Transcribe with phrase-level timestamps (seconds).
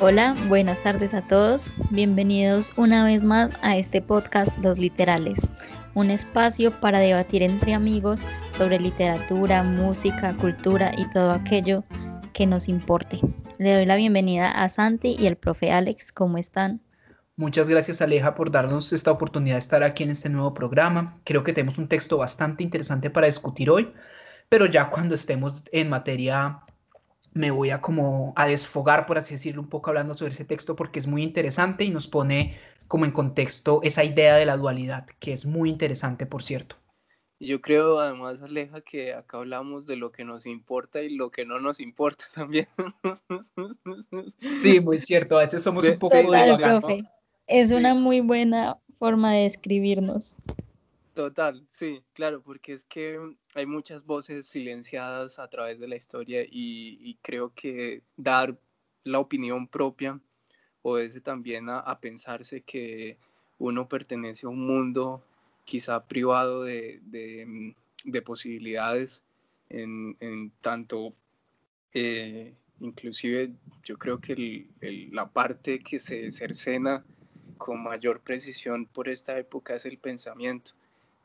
[0.00, 1.72] Hola, buenas tardes a todos.
[1.90, 5.40] Bienvenidos una vez más a este podcast Los Literales,
[5.94, 8.22] un espacio para debatir entre amigos
[8.52, 11.82] sobre literatura, música, cultura y todo aquello
[12.32, 13.18] que nos importe.
[13.58, 16.12] Le doy la bienvenida a Santi y el profe Alex.
[16.12, 16.80] ¿Cómo están?
[17.34, 21.18] Muchas gracias Aleja por darnos esta oportunidad de estar aquí en este nuevo programa.
[21.24, 23.92] Creo que tenemos un texto bastante interesante para discutir hoy,
[24.48, 26.60] pero ya cuando estemos en materia
[27.34, 30.76] me voy a como a desfogar, por así decirlo, un poco hablando sobre ese texto
[30.76, 32.56] porque es muy interesante y nos pone
[32.88, 36.76] como en contexto esa idea de la dualidad, que es muy interesante, por cierto.
[37.40, 41.44] Yo creo además, Aleja, que acá hablamos de lo que nos importa y lo que
[41.44, 42.66] no nos importa también.
[44.62, 47.04] Sí, muy cierto, a veces somos un poco profe.
[47.46, 50.36] Es una muy buena forma de describirnos.
[51.18, 53.18] Total, sí, claro, porque es que
[53.56, 58.56] hay muchas voces silenciadas a través de la historia y, creo que dar
[59.02, 60.20] la opinión propia
[60.82, 63.18] obedece también a, pensarse que
[63.58, 65.20] uno pertenece a un mundo
[65.64, 67.00] quizá privado de,
[68.04, 69.20] mm, posibilidades
[69.70, 71.14] en, tanto,
[71.94, 74.68] eh, inclusive yo creo que
[75.10, 77.04] la parte que se cercena
[77.56, 80.77] con mayor precisión por esta época es el pensamiento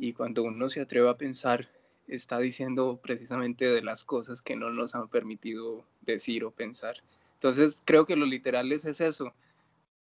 [0.03, 1.69] y cuando uno se atreve a pensar,
[2.09, 6.97] está diciendo precisamente de las cosas que no nos han permitido decir o pensar.
[7.35, 9.33] Entonces, creo que lo literal es eso,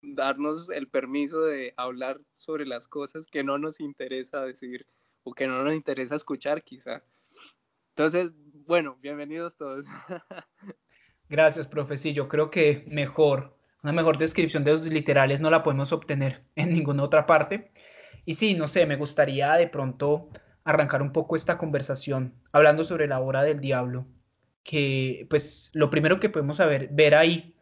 [0.02, 4.86] darnos el permiso de hablar sobre las cosas que no nos interesa decir
[5.24, 7.02] o que no nos interesa escuchar quizá.
[7.92, 8.32] Entonces,
[8.68, 9.86] bueno, bienvenidos todos.
[11.30, 11.96] Gracias, profe.
[12.12, 16.74] Yo creo que mejor, una mejor descripción de los literales no la podemos obtener en
[16.74, 17.72] ninguna otra parte.
[18.26, 20.30] Y sí, no sé, me gustaría de pronto
[20.64, 24.08] arrancar un poco esta conversación hablando sobre la obra del diablo,
[24.64, 27.56] que pues lo primero que podemos saber, ver ahí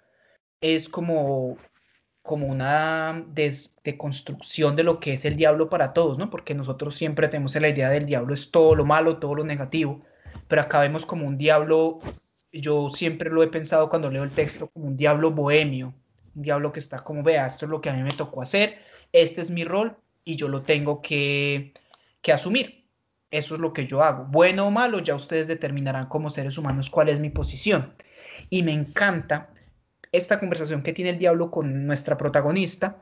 [0.62, 1.58] es como,
[2.22, 3.26] como una
[3.84, 6.30] deconstrucción de lo que es el diablo para todos, ¿no?
[6.30, 10.06] Porque nosotros siempre tenemos la idea del diablo es todo lo malo, todo lo negativo,
[10.48, 12.00] pero acá vemos como un diablo,
[12.54, 15.94] yo siempre lo he pensado cuando leo el texto, como un diablo bohemio,
[16.36, 18.80] un diablo que está como, vea, esto es lo que a mí me tocó hacer,
[19.12, 21.74] este es mi rol, y yo lo tengo que,
[22.32, 22.88] asumir.
[23.32, 24.26] Eso es lo que yo hago.
[24.26, 27.94] Bueno o malo, ya ustedes determinarán como seres humanos cuál es mi posición.
[28.50, 29.50] Y me encanta
[30.12, 33.02] esta conversación que tiene el diablo con nuestra protagonista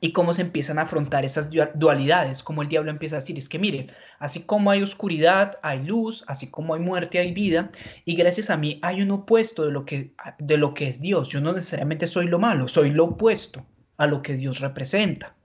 [0.00, 3.48] y cómo se empiezan a afrontar esas dualidades, como el diablo empieza a decir, es
[3.48, 3.88] que mire,
[4.18, 7.70] así como hay oscuridad, hay luz, así como hay muerte, hay vida,
[8.04, 11.28] y gracias a mí hay un opuesto de lo que, de lo que es Dios.
[11.28, 13.64] Yo no necesariamente soy lo malo, soy lo opuesto
[13.96, 15.36] a lo que Dios representa.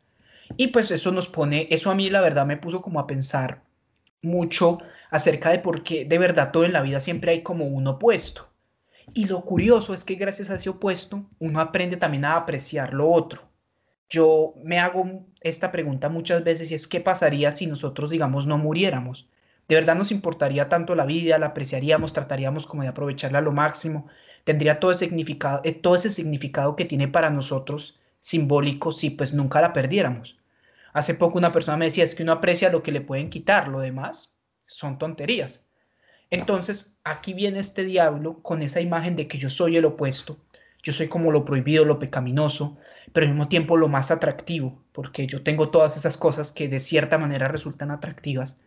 [0.55, 3.61] Y pues eso nos pone, eso a mí la verdad me puso como a pensar
[4.21, 7.87] mucho acerca de por qué de verdad todo en la vida siempre hay como un
[7.87, 8.47] opuesto.
[9.13, 13.09] Y lo curioso es que gracias a ese opuesto uno aprende también a apreciar lo
[13.09, 13.41] otro.
[14.09, 18.57] Yo me hago esta pregunta muchas veces y es qué pasaría si nosotros, digamos, no
[18.57, 19.29] muriéramos.
[19.67, 23.51] ¿De verdad nos importaría tanto la vida, la apreciaríamos, trataríamos como de aprovecharla a lo
[23.51, 24.07] máximo?
[24.45, 29.61] ¿Tendría todo significado, eh, todo ese significado que tiene para nosotros simbólico si pues nunca
[29.61, 30.37] la perdiéramos.
[30.91, 33.69] Hace poco una persona me decía, es que uno aprecia lo que le pueden quitar,
[33.69, 35.65] lo demás son tonterías.
[36.29, 40.35] Entonces, aquí viene este diablo con esa imagen de que yo soy el opuesto,
[40.83, 42.77] yo soy como lo prohibido, lo pecaminoso,
[43.13, 46.81] pero al mismo tiempo lo más atractivo, porque yo tengo todas esas cosas que de
[46.81, 48.59] cierta manera resultan atractivas.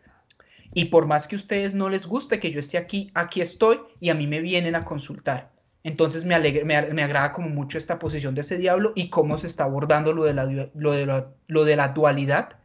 [0.73, 3.79] Y por más que a ustedes no les guste que yo esté aquí, aquí estoy
[3.99, 5.50] y a mí me vienen a consultar.
[5.83, 9.63] Entonces me, me, agrada como mucho esta posición de ese diablo y cómo se está
[9.63, 12.57] abordando lo de, la, lo, de la, lo de la dualidad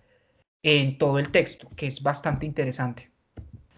[0.63, 3.11] en todo el texto, que es bastante interesante.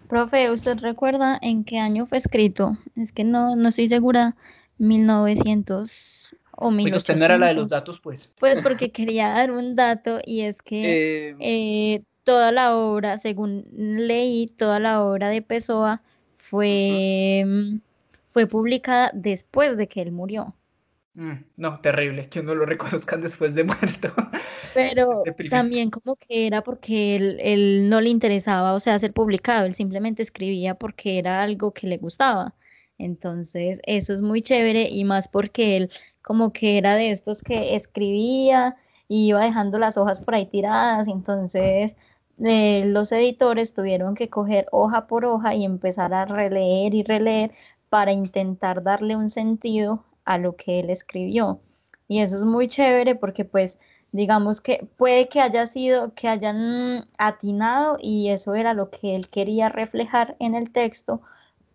[0.09, 2.77] Profe, ¿usted recuerda en qué año fue escrito?
[2.97, 4.37] Es que no, no estoy segura,
[4.79, 6.91] 1900 o 1800.
[6.91, 8.33] Pues usted no era la de los datos, pues.
[8.41, 13.67] Pues porque quería dar un dato y es que eh, eh, toda la obra, según
[13.73, 16.03] leí, toda la obra de Pessoa
[16.39, 17.45] fue
[18.39, 20.55] fue publicada después de que él murió.
[21.15, 24.15] Mm, no, terrible, que uno lo reconozcan después de muerto.
[24.75, 25.09] Pero
[25.51, 30.23] también como que era porque él, no le interesaba, o sea, ser publicado, él simplemente
[30.23, 32.55] escribía porque era algo que le gustaba.
[32.97, 35.91] Entonces, eso es muy chévere y más porque él
[36.23, 38.77] como que era de estos que escribía
[39.09, 41.97] y iba dejando las hojas por ahí tiradas, entonces
[42.45, 47.51] eh, los editores tuvieron que coger hoja por hoja y empezar a releer y releer
[47.89, 51.61] para intentar darle un sentido a lo que él escribió.
[52.09, 53.79] Y eso es muy chévere porque pues
[54.13, 59.29] digamos que puede que haya sido, que hayan atinado y eso era lo que él
[59.29, 61.21] quería reflejar en el texto,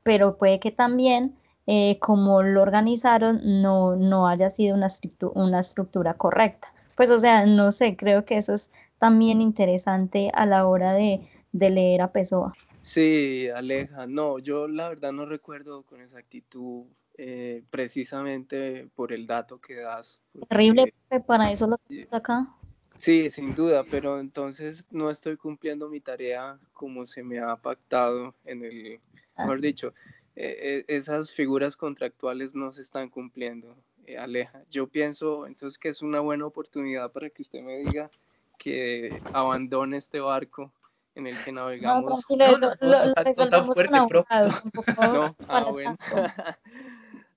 [0.04, 4.88] pero puede que también eh, como lo organizaron no, no haya sido una,
[5.33, 6.74] una estructura correcta.
[6.95, 11.21] Pues o sea, no sé, creo que eso es también interesante a la hora de,
[11.51, 12.54] leer a Pessoa.
[12.83, 16.85] Sí, Aleja, no, yo la verdad no recuerdo con exactitud
[17.18, 20.21] eh, precisamente por el dato que das.
[20.50, 20.94] Terrible,
[21.25, 22.53] para eso lo tengo acá.
[22.97, 28.35] Sí, sin duda, pero entonces no estoy cumpliendo mi tarea como se me ha pactado
[28.44, 29.00] en el,
[29.35, 29.44] ah.
[29.44, 29.94] mejor dicho,
[30.35, 34.62] eh, eh, esas figuras contractuales no se están cumpliendo, eh, Aleja.
[34.69, 38.12] Yo pienso entonces que es una buena oportunidad para que usted me diga
[38.57, 40.74] que abandone este barco
[41.15, 42.24] en el que navegamos.
[42.30, 43.92] No, no, no, lo, no, tan fuerte,
[44.98, 45.98] no, ah, bueno.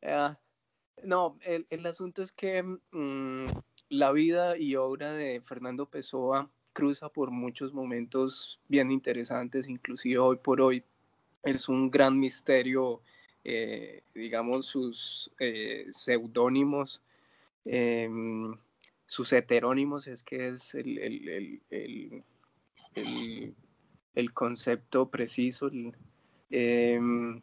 [0.08, 0.38] Ah,
[1.02, 3.46] no, el, el, asunto es que mm,
[3.88, 10.36] la vida y obra de Fernando Pessoa cruza por muchos momentos bien interesantes, inclusive hoy
[10.36, 10.84] por hoy
[11.42, 13.00] es un gran misterio,
[13.44, 17.00] eh, digamos, sus eh, seudónimos,
[17.64, 18.54] em,
[19.06, 22.24] sus heterónimos, es que es el, el,
[24.32, 25.70] concepto preciso,
[26.50, 27.42] em,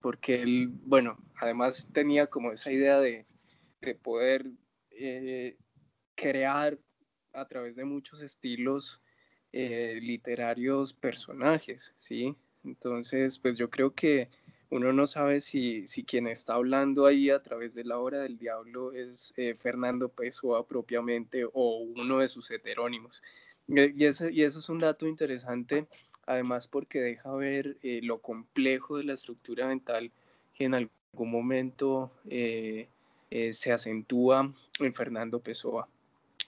[0.00, 3.26] porque él, bueno, además tenía como esa idea de,
[3.80, 4.50] de poder
[4.90, 5.56] eh,
[6.14, 6.78] crear
[7.32, 9.00] a través de muchos estilos
[9.54, 12.34] literarios personajes, ¿sí?
[12.64, 14.30] Entonces, pues yo creo que
[14.72, 18.38] uno no sabe si, si quien está hablando ahí a través de la obra del
[18.38, 23.22] diablo es eh, Fernando Pessoa propiamente o uno de sus heterónimos.
[23.68, 25.86] Y, eso, y eso es un dato interesante,
[26.26, 30.10] además porque deja ver eh, lo complejo de la estructura mental
[30.54, 32.88] que en algún momento eh,
[33.52, 35.88] se acentúa en Fernando Pessoa.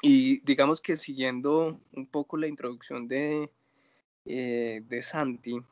[0.02, 3.48] Y digamos que siguiendo un poco la introducción de,
[4.24, 5.62] de Santi,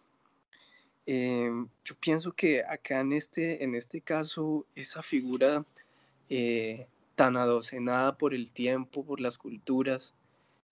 [1.04, 5.64] Em, yo pienso que acá en este, en este caso, esa figura
[6.28, 6.86] eh,
[7.16, 10.14] tan adocenada por el tiempo, por las culturas,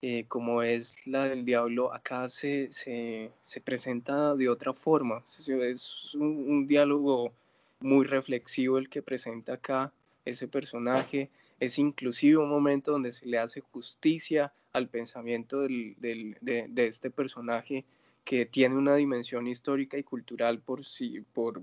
[0.01, 5.23] eh, como es la del diablo, acá se, se, se presenta de otra forma.
[5.27, 7.33] Es un, un, diálogo
[7.81, 9.93] muy reflexivo el que presenta acá
[10.25, 11.29] ese personaje.
[11.59, 16.87] Es inclusive un momento donde se le hace justicia al pensamiento del, del, de, de
[16.87, 17.85] este personaje
[18.23, 21.61] que tiene una dimensión histórica y cultural por sí, por,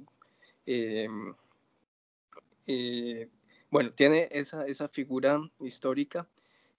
[0.67, 1.35] em,
[2.67, 3.29] eh,
[3.71, 6.27] bueno, tiene esa, esa figura histórica,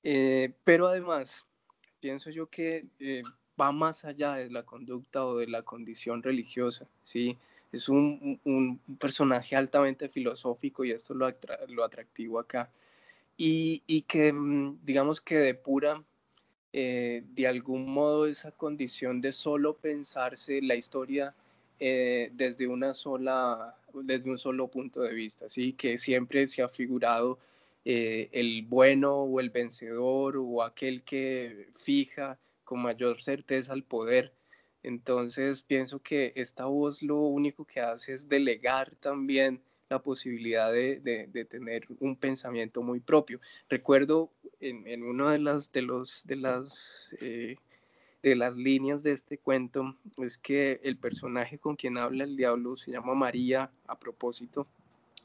[0.04, 1.46] eh, pero además
[2.00, 3.24] pienso yo que eh,
[3.60, 7.38] va más allá de la conducta o de la condición religiosa, ¿sí?
[7.72, 12.72] Es un, un personaje altamente filosófico y esto es lo, lo atractivo acá.
[13.38, 16.04] Y, y que, mm, digamos que depura
[16.72, 21.36] eh, de algún modo esa condición de solo pensarse la historia
[21.80, 26.70] eh, desde una sola desde un solo punto de vista sí que siempre se ha
[26.70, 27.40] figurado
[27.86, 34.34] eh, el bueno o el vencedor o aquel que fija con mayor certeza el poder
[34.84, 41.00] entonces pienso que esta voz lo único que hace es delegar también la posibilidad de,
[41.00, 43.42] de, tener un pensamiento muy propio.
[43.70, 47.58] Recuerdo en, en una de las, de los, de las, eh,
[48.22, 52.78] de las líneas de este cuento es que el personaje con quien habla el diablo
[52.78, 54.68] se llama María a propósito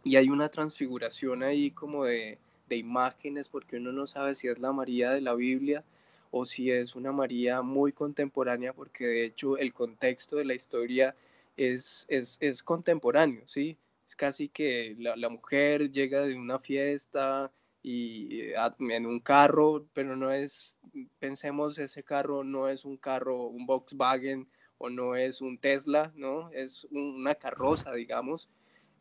[0.02, 4.58] y hay una transfiguración ahí como de, de imágenes porque uno no sabe si es
[4.58, 5.84] la María de la Biblia
[6.30, 11.14] o si es una María muy contemporánea, porque de hecho el contexto de la historia
[11.56, 13.78] es, es, es contemporáneo, ¿sí?
[14.06, 17.50] es casi que la, mujer llega de una fiesta
[17.82, 20.74] y eh, en un carro, pero no es,
[21.18, 26.50] pensemos, ese carro no es un carro, un Volkswagen o no es un Tesla, ¿no?
[26.50, 28.48] Es una carroza, digamos.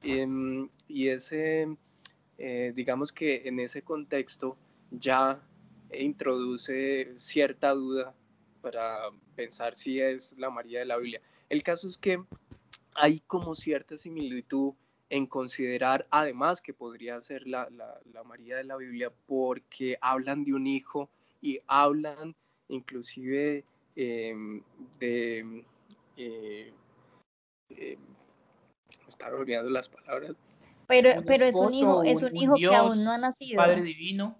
[0.01, 1.77] Em, y ese,
[2.37, 4.57] eh, digamos que en ese contexto
[4.91, 5.41] ya
[5.91, 8.15] introduce cierta duda
[8.61, 11.21] para pensar si es la María de la Biblia.
[11.49, 12.23] El caso es que
[12.95, 14.73] hay como cierta similitud
[15.09, 20.53] en considerar además que podría ser la, la, María de la Biblia porque hablan de
[20.53, 21.09] un hijo
[21.41, 22.35] y hablan
[22.69, 23.63] inclusive
[23.95, 24.63] em,
[24.99, 25.63] de...
[26.17, 26.73] Eh,
[27.69, 30.35] me están olvidando las palabras.
[31.01, 33.57] Pero, pero es un hijo, es un, hijo que aún no ha nacido.
[33.57, 34.37] Padre divino,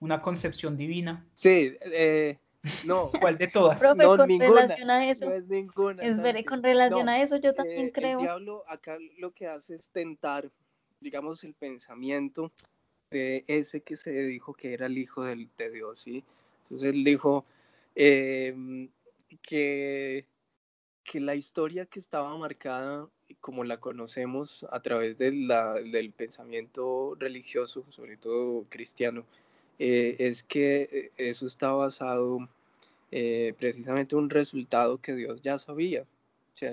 [0.00, 1.26] una concepción divina.
[1.32, 2.38] Sí, eh,
[2.84, 3.78] no, ¿cuál de todas?
[3.80, 5.30] Profe, no, con ninguna, relación a eso.
[5.30, 6.02] No es ninguna.
[6.02, 8.18] Es ver, con relación a eso yo también eh, creo.
[8.18, 10.50] El diablo acá lo que hace es tentar,
[11.00, 12.52] digamos, el pensamiento
[13.10, 16.22] de ese que se dijo que era el hijo del, de Dios, ¿sí?
[16.64, 17.46] Entonces él dijo
[17.94, 18.90] em,
[19.40, 20.26] que,
[21.02, 23.08] que la historia que estaba marcada
[23.40, 29.24] como la conocemos a través del pensamiento religioso, sobre todo cristiano,
[29.78, 32.48] eh, es que eso está basado
[33.10, 36.02] precisamente en un resultado que Dios ya sabía.
[36.02, 36.72] O sea,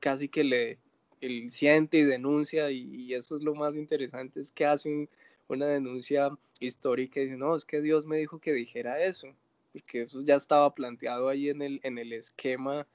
[0.00, 0.78] casi que le
[1.22, 5.08] él siente y denuncia, y, eso es lo más interesante, es que hace
[5.48, 6.30] una denuncia
[6.60, 9.28] histórica y dice, no, es que Dios me dijo que dijera eso,
[9.72, 12.86] porque eso ya estaba planteado ahí en el, en el esquema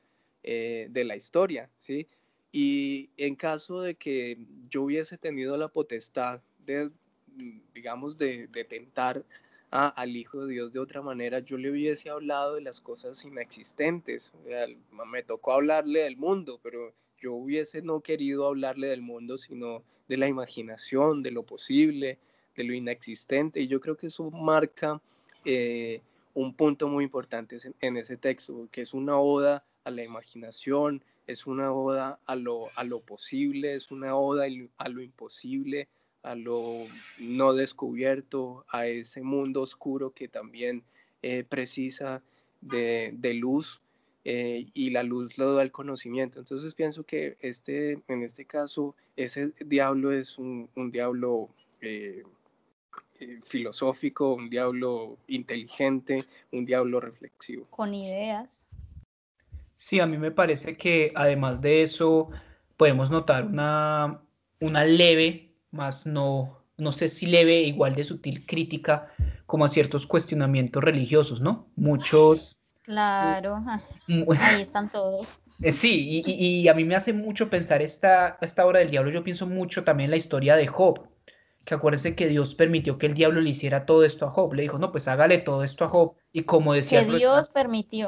[0.43, 2.05] eh, de la historia, ¿sí?
[2.59, 4.35] Y en caso de que
[4.71, 6.89] yo hubiese tenido la potestad de,
[7.75, 9.23] digamos, de, tentar
[9.69, 14.33] al Hijo de Dios de otra manera, yo le hubiese hablado de las cosas inexistentes.
[15.05, 20.17] me tocó hablarle del mundo, pero yo hubiese no querido hablarle del mundo, sino de
[20.17, 22.17] la imaginación, de lo posible,
[22.55, 23.61] de lo inexistente.
[23.61, 24.99] Y yo creo que eso marca
[25.45, 26.01] eh,
[26.33, 31.46] un punto muy importante en ese texto, que es una oda a la imaginación, es
[31.46, 34.46] una oda a lo, a lo posible, es una oda
[34.77, 35.88] a lo imposible,
[36.24, 36.88] a lo
[37.19, 40.84] no descubierto, a ese mundo oscuro que también
[41.22, 42.22] eh, precisa
[42.62, 43.81] de, de luz
[44.25, 46.39] eh, y la luz lo da el conocimiento.
[46.39, 51.50] Entonces pienso que este, en este caso ese diablo es un, un diablo
[51.81, 52.24] eh,
[53.43, 57.65] filosófico, un diablo inteligente, un diablo reflexivo.
[57.69, 58.66] Con ideas.
[59.77, 62.29] Sí, a mí me parece que además de eso
[62.75, 64.19] podemos notar una,
[64.60, 69.07] una leve, más no, no sé si leve, igual de sutil crítica
[69.46, 71.67] como a ciertos cuestionamientos religiosos, ¿no?
[71.77, 72.57] Muchos
[72.88, 73.62] Claro,
[74.39, 75.39] ahí están todos.
[75.62, 79.25] Eh, sí, y, a mí me hace mucho pensar esta, esta obra del diablo, yo
[79.25, 81.10] pienso mucho también en la historia de Job,
[81.65, 84.62] que acuérdense que Dios permitió que el diablo le hiciera todo esto a Job, le
[84.62, 87.05] dijo, no, pues hágale todo esto a Job, y como decía...
[87.05, 88.07] Que Dios permitió.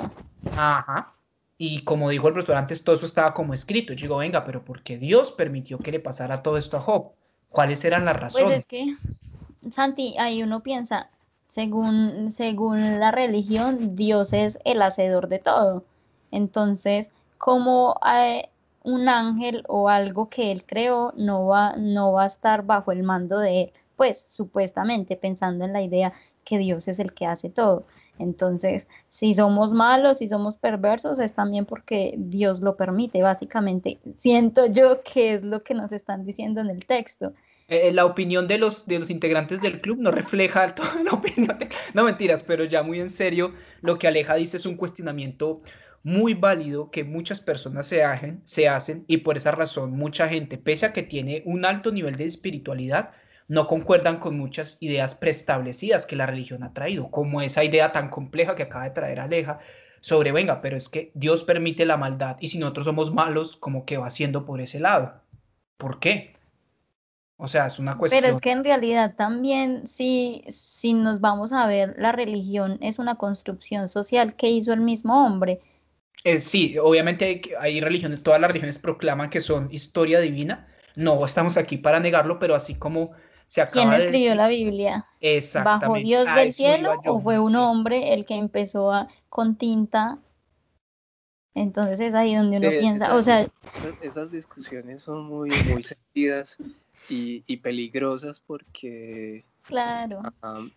[0.55, 1.13] Ajá,
[1.61, 4.63] y como dijo el profesor antes, todo eso estaba como escrito, yo digo, venga, pero
[4.63, 7.11] ¿por qué Dios permitió que le pasara todo esto a Job?
[7.49, 8.47] ¿Cuáles eran las razones?
[8.47, 8.95] Pues es que,
[9.69, 11.09] Santi, ahí uno piensa,
[11.49, 15.83] según, según la religión, Dios es el hacedor de todo.
[16.31, 18.47] Entonces, como eh,
[18.83, 23.03] un ángel o algo que él creó no va, no va a estar bajo el
[23.03, 26.13] mando de él, pues supuestamente pensando en la idea
[26.45, 27.85] que Dios es el que hace todo.
[28.19, 33.99] Entonces, si somos malos, si somos perversos, es también porque Dios lo permite, básicamente.
[34.17, 37.33] Siento yo que es lo que nos están diciendo en el texto.
[37.69, 41.57] Eh, la opinión de los, de los integrantes del club no refleja toda la opinión
[41.59, 41.69] de...
[41.93, 45.61] No mentiras, pero ya muy en serio, lo que Aleja dice es un cuestionamiento
[46.03, 48.01] muy válido que muchas personas se,
[48.43, 52.15] se hacen y por esa razón mucha gente, pese a que tiene un alto nivel
[52.15, 53.11] de espiritualidad,
[53.49, 58.09] no concuerdan con muchas ideas preestablecidas que la religión ha traído, como esa idea tan
[58.09, 59.59] compleja que acaba de traer Aleja
[60.01, 63.85] sobre, venga, pero es que Dios permite la maldad y si nosotros somos malos, como
[63.85, 65.15] que va haciendo por ese lado.
[65.77, 66.33] ¿Por qué?
[67.37, 68.21] O sea, es una cuestión.
[68.21, 72.99] Pero es que en realidad también, si, si nos vamos a ver, la religión es
[72.99, 75.59] una construcción social que hizo el mismo hombre.
[76.23, 80.67] Eh, sí, obviamente hay, hay, religiones, todas las religiones proclaman que son historia divina.
[80.95, 83.11] No estamos aquí para negarlo, pero así como
[83.49, 85.07] se acaba ¿Quién escribió la Biblia?
[85.19, 85.87] Exactamente.
[85.87, 90.19] ¿Bajo Dios del cielo o fue un hombre el que empezó a, con tinta
[91.55, 93.45] entonces es ahí donde uno piensa, o sea...
[94.01, 96.57] Esas discusiones son muy, muy sentidas
[97.09, 99.43] y, y peligrosas porque...
[99.63, 100.21] Claro.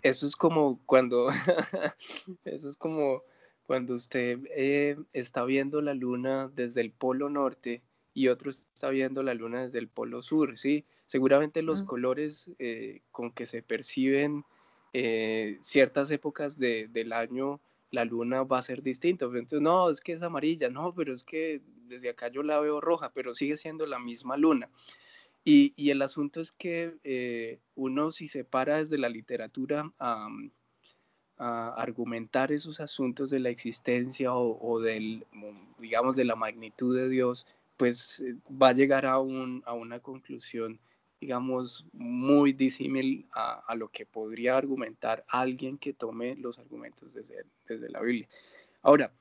[0.03, 1.29] eso es como cuando...
[2.45, 3.23] eso es como
[3.65, 9.23] cuando usted eh, está viendo la luna desde el polo norte y otro está viendo
[9.23, 10.85] la luna desde el polo sur, ¿sí?
[11.13, 14.47] Seguramente los colores eh, con que se perciben
[14.95, 19.27] eh, ciertas épocas de, del año la luna va a ser distinta.
[19.27, 22.81] Entonces, no, es que es amarilla, no, pero es que desde acá yo la veo
[22.81, 24.71] roja, pero sigue siendo la misma luna.
[25.45, 30.31] Y, y el asunto es que eh, uno si se para desde la literatura a,
[31.37, 35.27] argumentar esos asuntos de la existencia o, o, del,
[35.79, 40.81] digamos, de la magnitud de Dios, pues va a llegar a, un, a una conclusión
[41.23, 47.89] digamos, muy disímil a, lo que podría argumentar alguien que tome los argumentos desde, desde
[47.91, 48.29] la Biblia.
[48.83, 49.13] Ahora,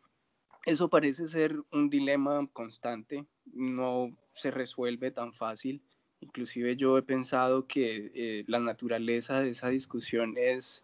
[0.65, 5.84] eso parece ser un dilema constante, no se resuelve tan fácil.
[6.22, 10.84] Inclusive yo he pensado que eh, la naturaleza de esa discusión es,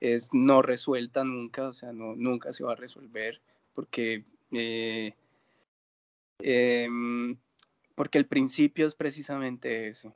[0.00, 3.40] es no resuelta nunca, o sea, no, nunca se va a resolver
[3.72, 5.14] porque, eh,
[6.40, 7.34] em,
[7.94, 10.12] porque el principio es precisamente ese.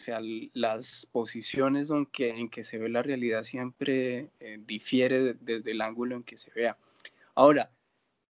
[0.00, 0.18] O sea,
[0.54, 5.82] las posiciones en que, en que se ve la realidad siempre eh, difiere desde el
[5.82, 6.78] ángulo en que se vea.
[7.34, 7.70] Ahora,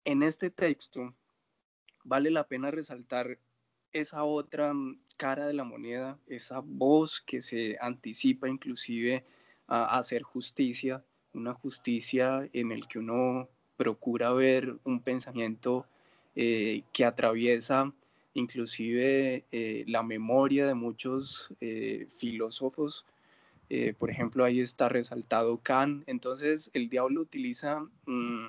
[0.04, 1.14] en este texto
[2.02, 3.38] vale la pena resaltar
[3.92, 9.24] esa otra mm, cara de la moneda, esa voz que se anticipa inclusive
[9.68, 15.86] a hacer justicia, una justicia en el que uno procura ver un pensamiento
[16.34, 17.92] eh, que atraviesa
[18.34, 23.04] inclusive eh, la memoria de muchos eh, filósofos.
[23.98, 26.02] por ejemplo, ahí está resaltado Kant.
[26.08, 28.48] Entonces, el diablo utiliza mm,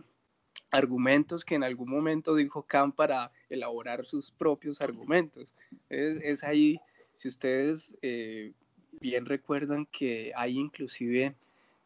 [0.72, 5.54] argumentos que en algún momento dijo Kant para elaborar sus propios argumentos.
[5.90, 6.80] Es, ahí,
[7.16, 7.96] si ustedes
[9.00, 11.36] bien recuerdan que hay inclusive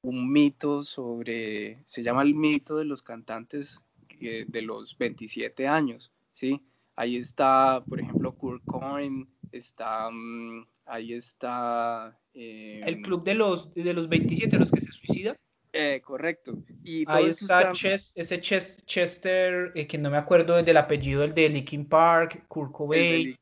[0.01, 3.83] un mito sobre, se llama el mito de los cantantes
[4.17, 6.61] de los 27 años, ¿sí?
[6.95, 12.17] Ahí está, por ejemplo, Kurt Cohen, está, mm, ahí está...
[12.33, 15.35] el em, club de los, de los 27, los que se suicidan.
[15.73, 16.57] Eh, correcto.
[16.85, 21.85] Y ahí está, ese Chester, eh, que no me acuerdo del apellido, el de Linkin
[21.85, 23.37] Park, Kurt Cobain,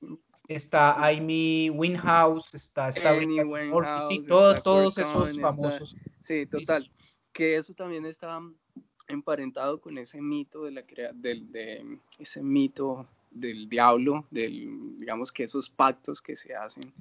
[0.48, 5.95] está Amy Winhouse, está, está sí, todos esos famosos.
[6.22, 6.89] sí, total.
[7.31, 8.39] Que eso también está
[9.07, 10.83] emparentado con ese mito de la
[11.13, 16.91] del, de ese mito del diablo, del, digamos que esos pactos que se hacen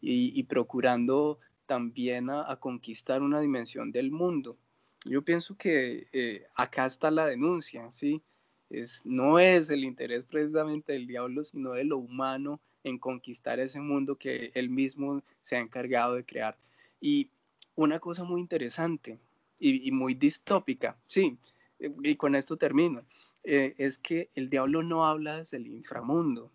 [0.00, 4.56] y, procurando también a, conquistar una dimensión del mundo.
[5.04, 8.22] Yo pienso que eh, acá está la denuncia, ¿sí?
[8.70, 13.80] Es, no es el interés precisamente del diablo, sino de lo humano en conquistar ese
[13.80, 16.56] mundo que él mismo se ha encargado de crear.
[17.00, 17.28] Y
[17.74, 19.18] una cosa muy interesante
[19.58, 21.38] y, muy distópica, sí,
[21.78, 23.02] y con esto termino,
[23.44, 26.50] eh, es que el diablo no habla desde el inframundo.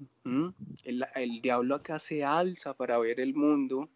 [0.84, 3.90] El, el, diablo acá se alza para ver el mundo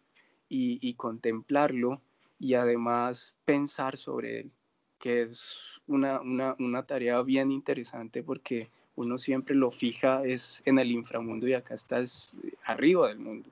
[0.48, 2.00] y, y, contemplarlo
[2.38, 4.50] y además pensar sobre él,
[4.98, 5.56] que es
[5.86, 11.48] una, una, una tarea bien interesante porque uno siempre lo fija es en el inframundo
[11.48, 12.30] y acá estás
[12.64, 13.48] arriba del mundo.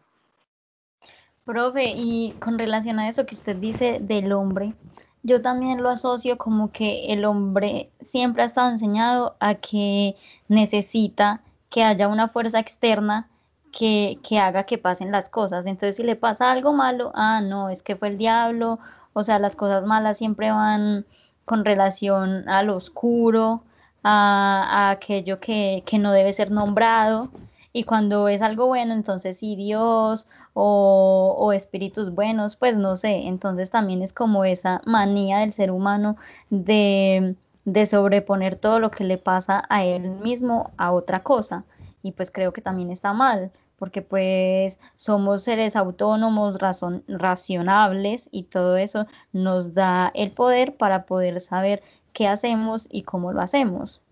[1.45, 4.75] Profe, y con relación a eso que usted dice del hombre,
[5.23, 10.17] yo también lo asocio como que el hombre siempre ha estado enseñado a que
[10.49, 13.29] necesita que haya una fuerza externa
[13.73, 15.67] que, que, haga que pasen las cosas.
[15.67, 18.79] Entonces, si le pasa algo malo, ah, no, es que fue el diablo,
[19.13, 21.07] o sea, las cosas malas siempre van
[21.45, 23.63] con relación al oscuro,
[24.03, 27.31] a, aquello que, no debe ser nombrado.
[27.73, 33.27] Y cuando es algo bueno, entonces sí Dios o, espíritus buenos, pues no sé.
[33.27, 36.17] Entonces también es como esa manía del ser humano
[36.51, 37.35] de,
[37.65, 41.65] de sobreponer todo lo que le pasa a él mismo a otra cosa.
[42.03, 48.45] Y pues creo que también está mal, porque pues somos seres autónomos, razón, racionables y
[48.45, 51.83] todo eso nos da el poder para poder saber
[52.13, 54.03] qué hacemos y cómo lo hacemos.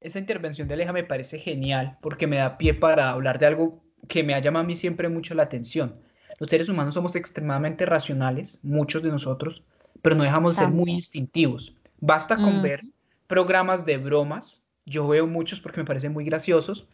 [0.00, 3.82] Esa intervención de Aleja me parece genial porque me da pie para hablar de algo
[4.08, 5.94] que me ha llamado a mí siempre mucho la atención.
[6.38, 9.62] Los seres humanos somos extremadamente racionales, muchos de nosotros,
[10.02, 11.74] pero no dejamos de ser muy instintivos.
[12.00, 12.62] Basta con mm.
[12.62, 12.82] ver
[13.26, 16.86] programas de bromas, yo veo muchos porque me parecen muy graciosos,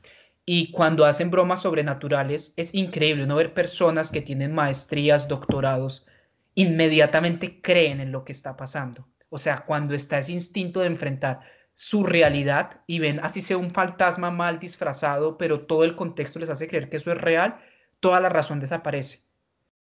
[0.47, 6.07] y cuando hacen bromas sobrenaturales es increíble no ver personas que tienen maestrías, doctorados,
[6.55, 9.07] inmediatamente creen en lo que está pasando.
[9.31, 11.41] O sea, cuando está ese instinto de enfrentar
[11.75, 16.51] su realidad y ven así sea un fantasma mal disfrazado, pero todo el contexto les
[16.51, 17.61] hace creer que eso es real,
[18.01, 19.25] toda la razón desaparece.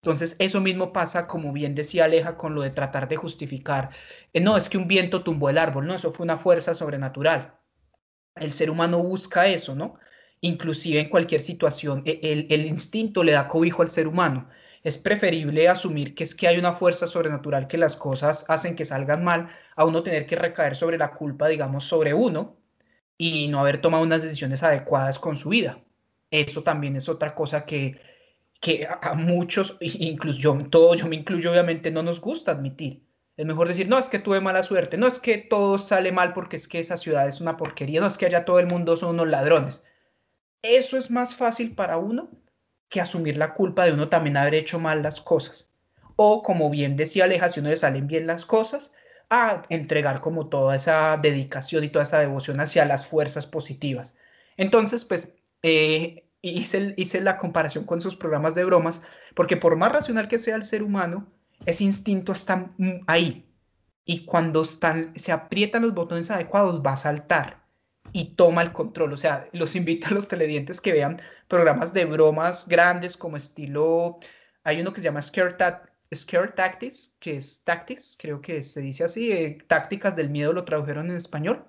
[0.02, 3.90] Entonces, eso mismo pasa, como bien decía Aleja, con lo de tratar de justificar,
[4.32, 7.54] eh, no, es que un viento tumbó el árbol, no, eso fue una fuerza sobrenatural.
[8.36, 9.98] El ser humano busca eso, ¿no?
[10.40, 14.48] Inclusive en cualquier situación, e, el, el instinto le da cobijo al ser humano
[14.82, 18.84] es preferible asumir que es que hay una fuerza sobrenatural que las cosas hacen que
[18.84, 22.56] salgan mal, a uno tener que recaer sobre la culpa, digamos, sobre uno
[23.16, 25.80] y no haber tomado unas decisiones adecuadas con su vida.
[26.30, 28.00] Eso también es otra cosa que,
[28.60, 33.04] que a, muchos, incluso yo, todo, yo me incluyo, obviamente no nos gusta admitir.
[33.36, 36.32] Es mejor decir, no, es que tuve mala suerte, no es que todo sale mal
[36.32, 38.96] porque es que esa ciudad es una porquería, no es que allá todo el mundo
[38.96, 39.84] son unos ladrones.
[40.62, 42.30] Eso es más fácil para uno
[42.88, 45.70] que asumir la culpa de uno también haber hecho mal las cosas.
[46.16, 48.92] O, como bien decía Aleja, si uno le salen bien las cosas,
[49.30, 54.16] a entregar como toda esa dedicación y toda esa devoción hacia las fuerzas positivas.
[54.56, 55.28] Entonces, pues,
[55.62, 59.02] eh, hice, hice la comparación con sus programas de bromas,
[59.34, 61.26] porque por más racional que sea el ser humano,
[61.66, 62.70] ese instinto está
[63.06, 63.44] ahí.
[64.04, 67.67] Y cuando están, se aprietan los botones adecuados, va a saltar
[68.12, 69.12] y toma el control.
[69.12, 74.18] O sea, los invito a los teledientes que vean programas de bromas grandes como estilo,
[74.68, 75.54] hay uno que se llama Scare,
[76.54, 81.10] Tactics, que es Tactics, creo que se dice así, eh, tácticas del miedo lo tradujeron
[81.10, 81.64] en español.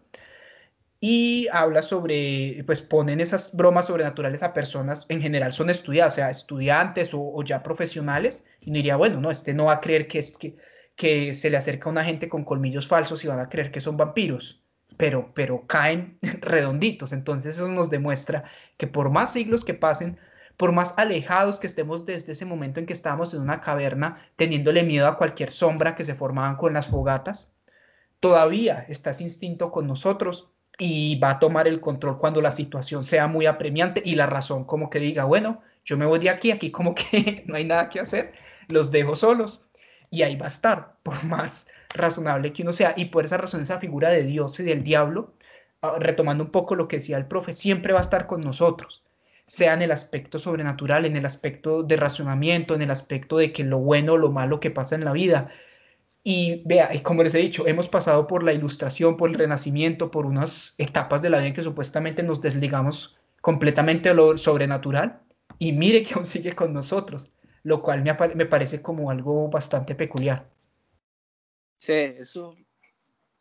[1.02, 6.16] y habla sobre, pues ponen esas bromas sobrenaturales a personas, en general son estudiadas, o
[6.18, 10.20] sea, estudiantes o, ya profesionales, y diría, bueno, no, este no va a creer que,
[10.20, 10.58] es, que,
[10.96, 13.82] que se le acerca a una gente con colmillos falsos y van a creer que
[13.82, 14.59] son vampiros,
[14.98, 18.46] pero, pero caen redonditos, entonces eso nos demuestra
[18.78, 20.18] que por más siglos que pasen,
[20.58, 24.84] por más alejados que estemos desde ese momento en que estábamos en una caverna, teniéndole
[24.84, 27.54] miedo a cualquier sombra que se formaban con las fogatas,
[28.20, 33.04] todavía está ese instinto con nosotros y va a tomar el control cuando la situación
[33.04, 36.52] sea muy apremiante y la razón como que diga, bueno, yo me voy de aquí,
[36.52, 38.34] aquí como que no hay nada que hacer,
[38.68, 39.62] los dejo solos
[40.10, 42.94] y ahí va a estar, por más razonable que uno sea.
[42.98, 45.34] Y por esa razón esa figura de Dios y del diablo,
[45.82, 49.04] ah, retomando un poco lo que decía el profe, siempre va a estar con nosotros,
[49.48, 53.64] sea en el aspecto sobrenatural, en el aspecto de razonamiento, en el aspecto de que
[53.64, 55.50] lo bueno o lo malo que pasa en la vida,
[56.24, 60.26] y vea, como les he dicho, hemos pasado por la ilustración, por el renacimiento, por
[60.26, 65.22] unas etapas de la vida en que supuestamente nos desligamos completamente de lo sobrenatural
[65.60, 67.32] y mire que aún sigue con nosotros,
[67.64, 70.46] lo cual me, me parece como algo bastante peculiar.
[71.80, 72.58] Sí, eso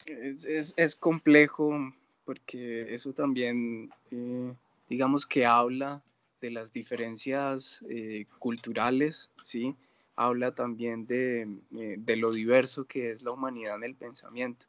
[0.07, 1.93] es, es, complejo
[2.25, 4.55] porque eso también, eh,
[4.89, 6.03] digamos que habla
[6.41, 9.75] de las diferencias eh, culturales, ¿sí?
[10.15, 14.67] habla también de, eh, de, lo diverso que es la humanidad en el pensamiento.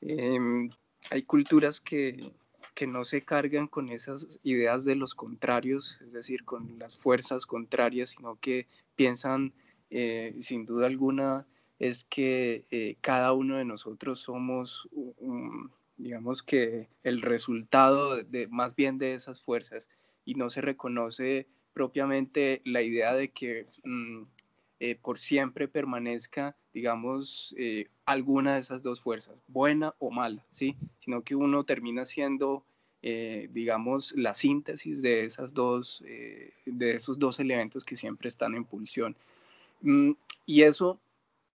[0.00, 0.70] Em,
[1.10, 2.32] hay culturas que,
[2.74, 7.44] que, no se cargan con esas ideas de los contrarios, es decir, con las fuerzas
[7.44, 9.52] contrarias, sino que piensan,
[10.40, 11.46] sin duda alguna,
[11.78, 14.88] es que eh, cada uno de nosotros somos,
[15.96, 19.88] digamos que, el resultado de, más bien de esas fuerzas
[20.24, 24.22] y no se reconoce propiamente la idea de que mm,
[24.80, 30.76] eh, por siempre permanezca, digamos, eh, alguna de esas dos fuerzas, buena o mala, ¿sí?
[31.00, 32.64] Sino que uno termina siendo,
[33.02, 36.02] digamos, la síntesis de, esas dos,
[36.64, 39.14] de esos dos elementos que siempre están en pulsión.
[39.82, 40.12] Mm,
[40.46, 40.98] y eso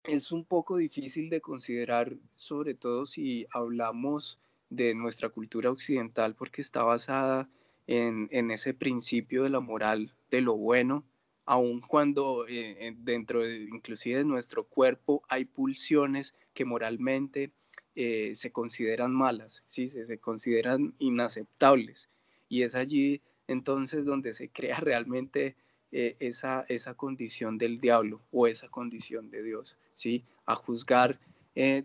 [0.03, 6.61] es un poco difícil de considerar, sobre todo si hablamos de nuestra cultura occidental, porque
[6.61, 7.49] está basada
[7.87, 11.03] en, ese principio de la moral, de lo bueno,
[11.45, 17.51] aun cuando eh, dentro de, inclusive de nuestro cuerpo hay pulsiones que moralmente
[17.95, 19.89] eh, se consideran malas, ¿sí?
[19.89, 22.09] se, consideran inaceptables.
[22.47, 25.57] Y es allí entonces donde se crea realmente
[25.91, 30.23] eh, esa, esa condición del diablo o esa condición de Dios, ¿sí?
[30.45, 31.19] a juzgar,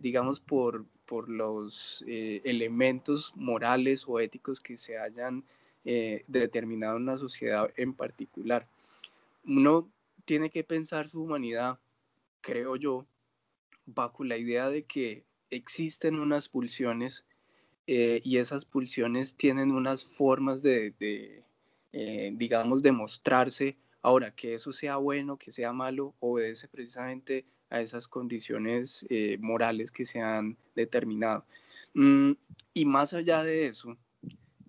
[0.00, 5.42] digamos, por, por los elementos morales o éticos que se hayan
[5.82, 8.68] determinado en una sociedad en particular
[9.46, 9.90] uno
[10.24, 11.78] tiene que pensar su humanidad,
[12.40, 13.06] creo yo,
[13.86, 17.24] bajo la idea de que existen unas pulsiones
[17.86, 20.94] eh, y esas pulsiones tienen unas formas de,
[21.92, 23.76] eh, digamos, de mostrarse.
[24.04, 29.90] Ahora, que eso sea bueno, que sea malo, obedece precisamente a esas condiciones eh, morales
[29.90, 31.44] que se han determinado.
[31.94, 32.32] Mm,
[32.72, 33.96] y más allá de eso,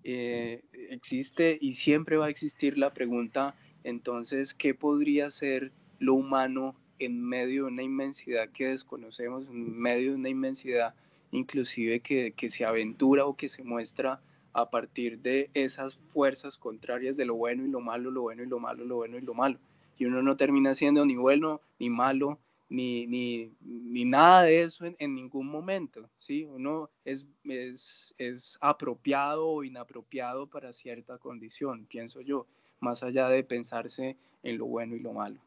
[0.02, 5.70] existe y siempre va a existir la pregunta entonces, ¿qué podría ser
[6.00, 10.92] lo humano en medio de una inmensidad que desconocemos, en medio de una inmensidad
[11.30, 14.20] inclusive que, se aventura o que se muestra
[14.56, 18.46] a partir de esas fuerzas contrarias de lo bueno y lo malo, lo bueno y
[18.46, 19.58] lo malo, lo bueno y lo malo?
[19.98, 22.38] Y uno no termina siendo ni bueno ni malo,
[22.70, 26.44] ni, ni, nada de eso en, ningún momento, ¿sí?
[26.44, 32.46] Uno es, es, es apropiado o inapropiado para cierta condición, pienso yo
[32.80, 35.38] más allá de pensarse en lo bueno y lo malo.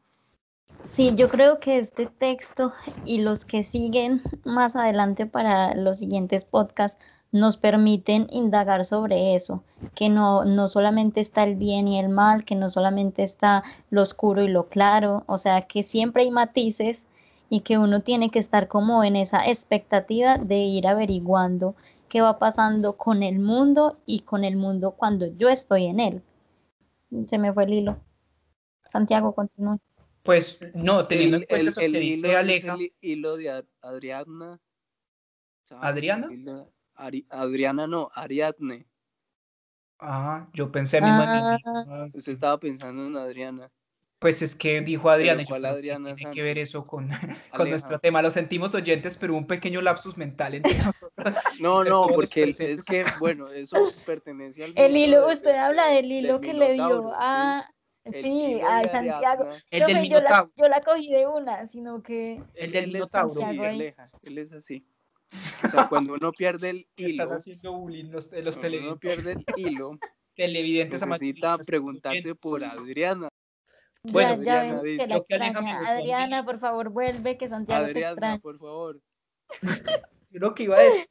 [0.86, 2.72] Sí, yo creo que este texto
[3.04, 9.62] y los que siguen más adelante para los siguientes podcasts nos permiten indagar sobre eso,
[9.94, 14.02] que no, no solamente está el bien y el mal, que no solamente está lo
[14.02, 17.06] oscuro y lo claro, o sea, que siempre hay matices
[17.48, 21.74] y que uno tiene que estar como en esa expectativa de ir averiguando
[22.08, 26.22] qué va pasando con el mundo y con el mundo cuando yo estoy en él,
[27.26, 28.00] se me fue el hilo.
[28.82, 29.78] Santiago, continúe.
[30.22, 32.74] Pues no, teniendo en cuenta eso que dice Aleja.
[32.74, 34.60] El hilo de Adriana.
[35.70, 36.28] ¿Adriana?
[37.30, 38.86] Adriana no, Ariadne.
[39.98, 41.58] Ah, yo pensé misma.
[41.64, 42.08] Ah.
[42.12, 43.70] Usted estaba pensando en Adriana.
[44.18, 47.08] Pues es que dijo Adriana, yo Adriana tiene que ver eso con,
[47.56, 48.20] con nuestro tema.
[48.20, 51.34] Lo sentimos oyentes, pero un pequeño lapsus mental entre nosotros.
[51.58, 54.72] No, no, porque es que, bueno, eso pertenece al...
[54.76, 57.70] El hilo, usted habla del hilo que le dio a...
[58.14, 59.44] Sí, a Santiago.
[59.70, 62.42] El del yo, la, yo la cogí de una, sino que...
[62.54, 63.40] El del Minotauro.
[63.50, 64.86] Él, él es así.
[65.64, 67.24] O sea, cuando uno pierde el hilo.
[67.24, 69.18] Están haciendo bullying los, los televidentes.
[69.18, 69.98] uno pierde el hilo.
[70.40, 73.28] televidentes necesita preguntarse por Adriana.
[74.02, 75.88] Bueno, ya, Adriana, que la extraña.
[75.88, 78.38] Adriana, por favor, vuelve, que Santiago Adriana, te extraña.
[78.38, 79.00] por favor.
[80.30, 81.06] Yo que iba a decir.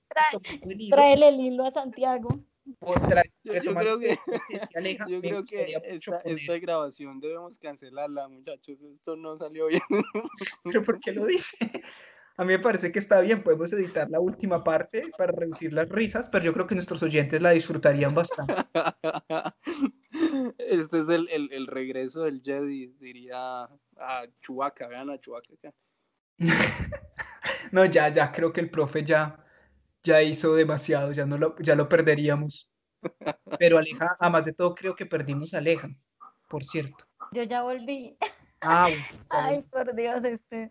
[0.90, 2.30] Trae, el hilo a Santiago.
[3.44, 4.18] yo, yo, creo que,
[5.08, 8.82] yo creo que esta, esta, grabación debemos cancelarla, muchachos.
[8.82, 9.82] Esto no salió bien.
[10.64, 11.58] ¿Pero por qué lo dice?
[12.40, 15.90] A mí me parece que está bien, podemos editar la última parte para reducir las
[15.90, 18.54] risas, pero yo creo que nuestros oyentes la disfrutarían bastante.
[20.58, 25.74] Este es el, el, el regreso del Jedi, diría a Chubaca, vean a Chubaca acá.
[27.74, 29.46] no, ya, ya, creo que el profe ya,
[30.02, 32.72] ya hizo demasiado, ya, no lo, ya lo perderíamos.
[33.60, 35.90] Pero Aleja, además de todo, creo que perdimos a Aleja,
[36.48, 37.06] por cierto.
[37.34, 38.18] Yo ya volví.
[38.62, 38.88] Ah,
[39.30, 40.70] Ay, por Dios, este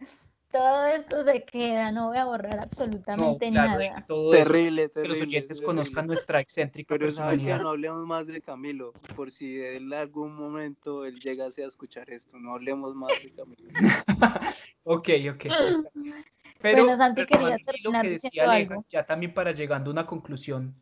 [0.51, 3.79] todo esto se queda, no voy a borrar absolutamente nada.
[4.07, 7.61] terrible, terrible, Que los oyentes conozcan nuestra excéntrica Pero personalidad.
[7.61, 12.39] no hablemos más de Camilo, por si en algún momento él llegase a escuchar esto,
[12.39, 13.69] no hablemos más de Camilo.
[14.85, 15.45] ok, ok.
[16.61, 20.75] Pero, bueno, Santi quería terminar que decía Aleja, ya también para llegando a una conclusión,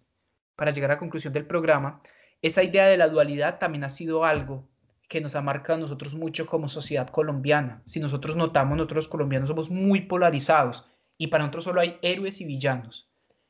[0.55, 2.00] para llegar a la conclusión del programa,
[2.40, 4.66] esa idea de la dualidad también ha sido algo
[5.09, 7.83] que nos ha marcado a nosotros mucho como sociedad colombiana.
[7.87, 10.87] Si nosotros notamos, nosotros colombianos somos muy polarizados
[11.19, 13.09] y para nosotros solo hay héroes y villanos.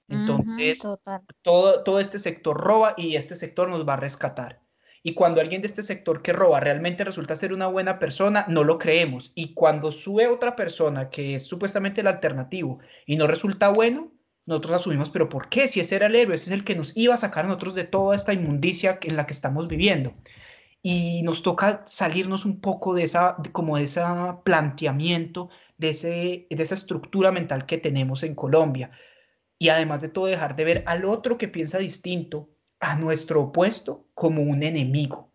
[0.09, 0.87] Entonces,
[1.43, 4.61] todo, todo este sector roba y este sector nos va a rescatar.
[5.03, 8.65] Y cuando alguien de este sector que roba realmente resulta ser una buena persona, no
[8.65, 9.33] lo creemos.
[9.35, 14.13] Y cuando sube otra persona que es supuestamente el alternativo y no resulta bueno,
[14.47, 15.67] nosotros asumimos, pero ¿por qué?
[15.67, 17.75] Si ese era el héroe, ese es el que nos iba a sacar a nosotros
[17.75, 20.15] de toda esta inmundicia en la que estamos viviendo
[20.89, 24.03] y nos toca salirnos un poco de esa, como de ese
[24.45, 28.93] planteamiento, de, ese, de esa estructura mental que tenemos en Colombia.
[29.59, 34.07] Y además de todo, dejar de ver al otro que piensa distinto, a nuestro opuesto,
[34.15, 35.33] como un enemigo.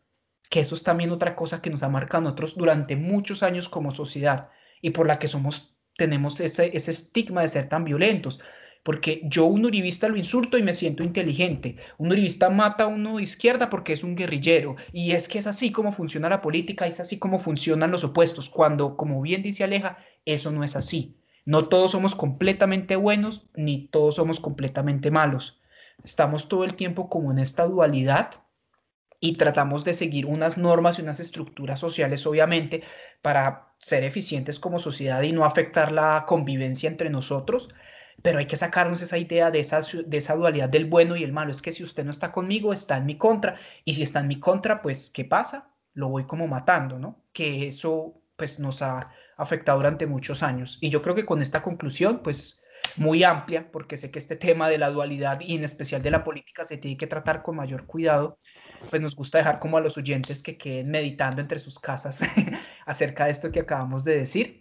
[0.49, 3.67] Que eso es también otra cosa que nos ha marcado a nosotros durante muchos años
[3.67, 8.39] como sociedad y por la que somos, tenemos ese, ese estigma de ser tan violentos.
[8.83, 11.77] Porque yo un uribista lo insulto y me siento inteligente.
[11.97, 14.75] Un uribista mata a uno de izquierda porque es un guerrillero.
[14.91, 18.49] Y es que es así como funciona la política, es así como funcionan los opuestos.
[18.49, 21.17] Cuando, como bien dice Aleja, eso no es así.
[21.45, 25.61] No todos somos completamente buenos, ni todos somos completamente malos.
[26.03, 28.31] Estamos todo el tiempo como en esta dualidad
[29.19, 32.83] y tratamos de seguir unas normas y unas estructuras sociales, obviamente,
[33.21, 37.69] para ser eficientes como sociedad y no afectar la convivencia entre nosotros
[38.21, 41.31] pero hay que sacarnos esa idea de esa, de esa dualidad del bueno y el
[41.33, 41.51] malo.
[41.51, 43.55] Es que si usted no está conmigo, está en mi contra.
[43.85, 45.69] Y si está en mi contra, pues, ¿qué pasa?
[45.93, 47.23] Lo voy como matando, ¿no?
[47.33, 50.77] Que eso, pues, nos ha afectado durante muchos años.
[50.81, 52.61] Y yo creo que con esta conclusión, pues,
[52.97, 56.23] muy amplia, porque sé que este tema de la dualidad y en especial de la
[56.23, 58.39] política se tiene que tratar con mayor cuidado,
[58.89, 62.21] pues nos gusta dejar como a los oyentes que queden meditando entre sus casas
[62.85, 64.60] acerca de esto que acabamos de decir.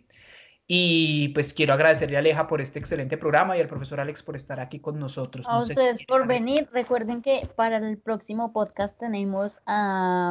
[0.72, 4.36] Y pues quiero agradecerle a Aleja por este excelente programa y al profesor Alex por
[4.36, 5.44] estar aquí con nosotros.
[5.48, 6.68] A ustedes por venir.
[6.72, 10.30] Recuerden que para el próximo podcast tenemos a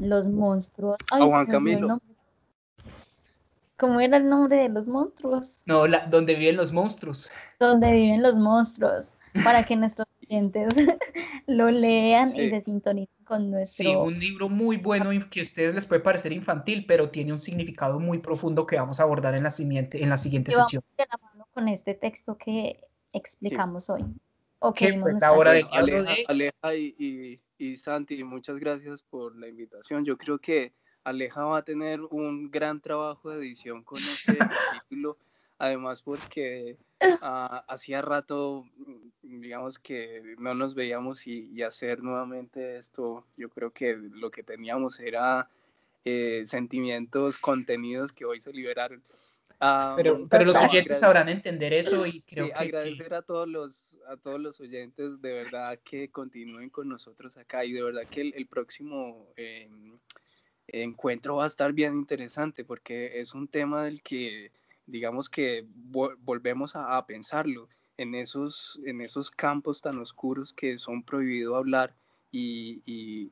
[0.00, 0.96] los monstruos.
[1.10, 2.00] a Juan Camilo.
[3.76, 5.62] ¿Cómo era el nombre de los monstruos?
[5.66, 7.28] No, la, donde viven los monstruos.
[7.58, 9.14] Donde viven los monstruos.
[9.42, 10.68] Para que nuestros clientes
[11.46, 13.84] lo lean y se sintonicen con nuestro...
[13.84, 17.40] Sí, un libro muy bueno que a ustedes les puede parecer infantil, pero tiene un
[17.40, 20.82] significado muy profundo que vamos a abordar en la siguiente, en la siguiente sesión.
[20.96, 22.80] De la mano con este texto que
[23.12, 24.04] explicamos hoy.
[24.58, 25.66] Okay, fue la hora del
[26.26, 30.04] Aleja, y, y, Santi, muchas gracias por la invitación.
[30.04, 30.72] Yo creo que
[31.04, 34.38] Aleja va a tener un gran trabajo de edición con este
[34.88, 35.18] título,
[35.58, 36.76] además porque
[37.22, 38.64] ah, hacía rato
[39.22, 45.00] digamos que no nos veíamos y, hacer nuevamente esto, yo creo que lo que teníamos
[45.00, 45.48] era
[46.04, 49.02] eh, sentimientos contenidos que hoy se liberaron.
[49.96, 54.16] pero, pero los oyentes sabrán entender eso y creo que, agradecer a todos los a
[54.16, 58.46] todos los oyentes de verdad que continúen con nosotros acá y de verdad que el,
[58.46, 59.98] próximo em,
[60.68, 64.52] encuentro va a estar bien interesante porque es un tema del que
[64.86, 65.66] digamos que
[66.24, 71.94] volvemos a, a pensarlo en esos, en esos campos tan oscuros que son prohibido hablar
[72.32, 72.82] y,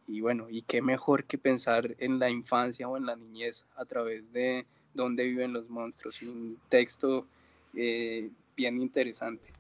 [0.06, 3.84] y, bueno, y qué mejor que pensar en la infancia o en la niñez a
[3.84, 6.22] través de dónde viven los monstruos.
[6.22, 7.26] Un texto
[7.74, 9.50] eh, bien interesante.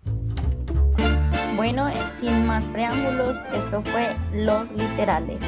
[1.56, 5.42] Bueno, sin más preámbulos, esto fue Los Literales.